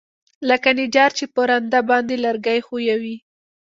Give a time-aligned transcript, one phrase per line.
[0.49, 3.15] لکه نجار چې په رنده باندى لرګى ښويوي.